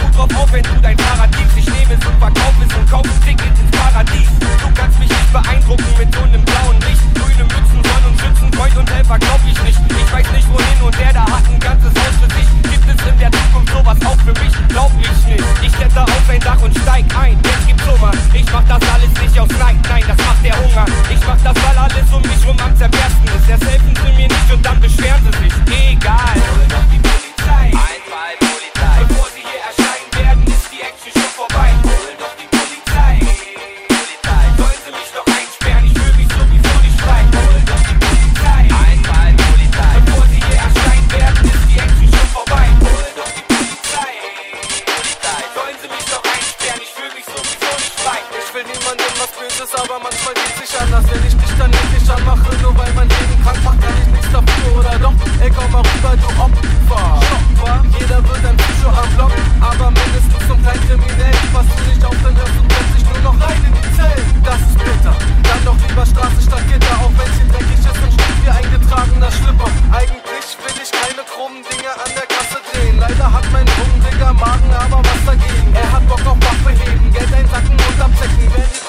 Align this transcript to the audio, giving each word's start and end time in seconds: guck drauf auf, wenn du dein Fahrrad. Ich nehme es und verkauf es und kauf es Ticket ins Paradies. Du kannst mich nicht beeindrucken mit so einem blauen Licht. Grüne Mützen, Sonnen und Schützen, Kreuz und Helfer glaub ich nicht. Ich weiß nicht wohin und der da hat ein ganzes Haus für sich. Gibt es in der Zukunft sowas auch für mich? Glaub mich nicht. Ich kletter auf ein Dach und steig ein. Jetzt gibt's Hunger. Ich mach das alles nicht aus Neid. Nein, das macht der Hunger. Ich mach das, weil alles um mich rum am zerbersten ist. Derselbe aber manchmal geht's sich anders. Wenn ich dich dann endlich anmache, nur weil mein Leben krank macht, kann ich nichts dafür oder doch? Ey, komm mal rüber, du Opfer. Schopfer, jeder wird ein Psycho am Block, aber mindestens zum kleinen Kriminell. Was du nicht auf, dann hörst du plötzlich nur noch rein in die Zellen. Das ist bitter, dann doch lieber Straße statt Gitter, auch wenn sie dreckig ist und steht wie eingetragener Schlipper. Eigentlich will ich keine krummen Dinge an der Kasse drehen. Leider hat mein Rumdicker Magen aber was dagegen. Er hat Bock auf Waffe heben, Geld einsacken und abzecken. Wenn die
guck 0.00 0.12
drauf 0.12 0.42
auf, 0.42 0.52
wenn 0.52 0.62
du 0.62 0.74
dein 0.80 0.98
Fahrrad. 0.98 1.30
Ich 1.56 1.66
nehme 1.66 1.94
es 1.94 2.06
und 2.06 2.18
verkauf 2.18 2.54
es 2.62 2.74
und 2.74 2.90
kauf 2.90 3.06
es 3.06 3.20
Ticket 3.24 3.58
ins 3.58 3.70
Paradies. 3.70 4.30
Du 4.40 4.68
kannst 4.74 4.98
mich 4.98 5.08
nicht 5.08 5.32
beeindrucken 5.32 5.90
mit 5.98 6.14
so 6.14 6.22
einem 6.22 6.42
blauen 6.44 6.78
Licht. 6.86 7.02
Grüne 7.14 7.44
Mützen, 7.44 7.80
Sonnen 7.82 8.08
und 8.10 8.20
Schützen, 8.20 8.50
Kreuz 8.52 8.74
und 8.76 8.90
Helfer 8.90 9.18
glaub 9.18 9.40
ich 9.46 9.58
nicht. 9.62 9.78
Ich 9.90 10.12
weiß 10.12 10.30
nicht 10.32 10.48
wohin 10.48 10.78
und 10.82 10.98
der 10.98 11.12
da 11.12 11.22
hat 11.22 11.44
ein 11.50 11.60
ganzes 11.60 11.90
Haus 11.90 12.14
für 12.22 12.30
sich. 12.34 12.48
Gibt 12.70 12.86
es 12.88 13.06
in 13.06 13.18
der 13.18 13.32
Zukunft 13.32 13.72
sowas 13.72 13.98
auch 14.06 14.20
für 14.22 14.34
mich? 14.38 14.54
Glaub 14.68 14.92
mich 14.94 15.18
nicht. 15.26 15.44
Ich 15.62 15.72
kletter 15.72 16.04
auf 16.04 16.28
ein 16.30 16.40
Dach 16.40 16.62
und 16.62 16.74
steig 16.78 17.04
ein. 17.18 17.38
Jetzt 17.42 17.66
gibt's 17.66 17.86
Hunger. 17.86 18.12
Ich 18.32 18.46
mach 18.52 18.64
das 18.64 18.82
alles 18.94 19.12
nicht 19.20 19.38
aus 19.38 19.50
Neid. 19.58 19.76
Nein, 19.88 20.04
das 20.06 20.18
macht 20.18 20.44
der 20.44 20.56
Hunger. 20.56 20.86
Ich 21.10 21.22
mach 21.26 21.40
das, 21.42 21.56
weil 21.64 21.78
alles 21.78 22.06
um 22.12 22.22
mich 22.22 22.42
rum 22.46 22.56
am 22.62 22.76
zerbersten 22.76 23.28
ist. 23.34 23.48
Derselbe 23.48 23.87
aber 49.78 49.98
manchmal 50.02 50.34
geht's 50.34 50.58
sich 50.58 50.80
anders. 50.80 51.04
Wenn 51.10 51.22
ich 51.22 51.36
dich 51.36 51.54
dann 51.58 51.72
endlich 51.72 52.06
anmache, 52.10 52.50
nur 52.62 52.74
weil 52.76 52.92
mein 52.94 53.08
Leben 53.08 53.36
krank 53.44 53.60
macht, 53.62 53.80
kann 53.80 53.94
ich 54.02 54.08
nichts 54.10 54.30
dafür 54.32 54.70
oder 54.78 54.98
doch? 54.98 55.14
Ey, 55.40 55.50
komm 55.54 55.70
mal 55.70 55.82
rüber, 55.86 56.12
du 56.18 56.28
Opfer. 56.42 57.04
Schopfer, 57.28 57.76
jeder 57.98 58.18
wird 58.26 58.42
ein 58.44 58.56
Psycho 58.56 58.90
am 58.90 59.10
Block, 59.14 59.32
aber 59.60 59.90
mindestens 59.90 60.42
zum 60.48 60.58
kleinen 60.62 60.82
Kriminell. 60.88 61.36
Was 61.52 61.66
du 61.66 61.78
nicht 61.86 62.02
auf, 62.04 62.16
dann 62.22 62.34
hörst 62.34 62.56
du 62.58 62.62
plötzlich 62.66 63.04
nur 63.06 63.20
noch 63.22 63.36
rein 63.38 63.60
in 63.62 63.74
die 63.74 63.88
Zellen. 63.94 64.26
Das 64.42 64.60
ist 64.60 64.78
bitter, 64.78 65.14
dann 65.46 65.62
doch 65.64 65.78
lieber 65.86 66.06
Straße 66.06 66.40
statt 66.42 66.64
Gitter, 66.66 66.96
auch 66.98 67.14
wenn 67.14 67.30
sie 67.38 67.46
dreckig 67.46 67.78
ist 67.78 68.02
und 68.02 68.12
steht 68.12 68.36
wie 68.42 68.50
eingetragener 68.50 69.30
Schlipper. 69.30 69.70
Eigentlich 69.94 70.46
will 70.58 70.76
ich 70.82 70.90
keine 70.90 71.22
krummen 71.22 71.62
Dinge 71.62 71.92
an 71.94 72.10
der 72.18 72.26
Kasse 72.26 72.58
drehen. 72.72 72.98
Leider 72.98 73.30
hat 73.30 73.46
mein 73.52 73.68
Rumdicker 73.78 74.32
Magen 74.34 74.72
aber 74.74 75.00
was 75.06 75.22
dagegen. 75.26 75.70
Er 75.74 75.88
hat 75.92 76.04
Bock 76.08 76.24
auf 76.26 76.38
Waffe 76.42 76.70
heben, 76.74 77.12
Geld 77.12 77.30
einsacken 77.30 77.76
und 77.78 77.98
abzecken. 78.00 78.46
Wenn 78.50 78.68
die 78.74 78.87